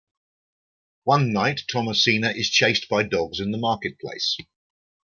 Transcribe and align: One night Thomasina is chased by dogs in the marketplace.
One 1.03 1.31
night 1.31 1.61
Thomasina 1.71 2.31
is 2.31 2.49
chased 2.49 2.89
by 2.89 3.03
dogs 3.03 3.39
in 3.39 3.51
the 3.51 3.59
marketplace. 3.59 4.35